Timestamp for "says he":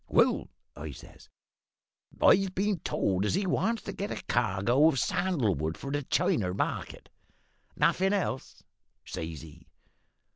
9.05-9.67